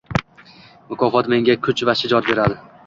Mukofot 0.93 1.29
menga 1.35 1.59
kuch 1.69 1.87
va 1.91 1.99
shijoat 2.03 2.33
beradi 2.33 2.63